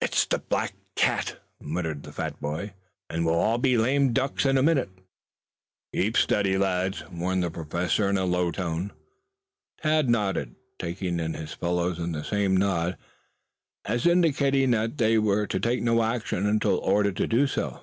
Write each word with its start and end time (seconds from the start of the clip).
"It's 0.00 0.24
the 0.24 0.38
black 0.38 0.72
cat," 0.94 1.40
muttered 1.60 2.04
the 2.04 2.12
fat 2.12 2.40
boy. 2.40 2.74
"And 3.10 3.26
we'll 3.26 3.34
all 3.40 3.58
be 3.58 3.76
lame 3.76 4.12
ducks 4.12 4.46
in 4.46 4.56
a 4.56 4.62
minute." 4.62 4.88
"Keep 5.92 6.16
steady, 6.16 6.56
lads," 6.56 7.02
warned 7.10 7.42
the 7.42 7.50
Professor 7.50 8.08
in 8.08 8.16
a 8.16 8.24
low 8.24 8.52
tone. 8.52 8.92
Tad 9.82 10.08
nodded, 10.08 10.54
taking 10.78 11.18
in 11.18 11.34
his 11.34 11.54
fellows 11.54 11.98
in 11.98 12.12
the 12.12 12.22
same 12.22 12.56
nod 12.56 12.96
as 13.84 14.06
indicating 14.06 14.70
that 14.70 14.96
they 14.96 15.18
were 15.18 15.44
to 15.48 15.58
take 15.58 15.82
no 15.82 16.04
action 16.04 16.46
until 16.46 16.78
ordered 16.78 17.16
to 17.16 17.26
do 17.26 17.48
so. 17.48 17.80